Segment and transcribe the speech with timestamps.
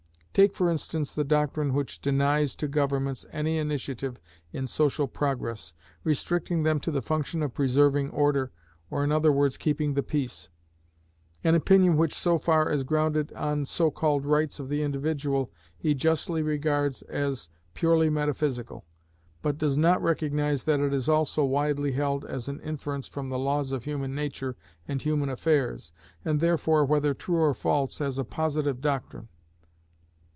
[0.33, 4.17] Take for instance the doctrine which denies to governments any initiative
[4.53, 5.73] in social progress,
[6.05, 8.49] restricting them to the function of preserving order,
[8.89, 10.47] or in other words keeping the peace:
[11.43, 15.93] an opinion which, so far as grounded on so called rights of the individual, he
[15.93, 18.85] justly regards as purely metaphysical;
[19.41, 23.37] but does not recognise that it is also widely held as an inference from the
[23.37, 24.55] laws of human nature
[24.87, 25.91] and human affairs,
[26.23, 29.27] and therefore, whether true or false, as a Positive doctrine.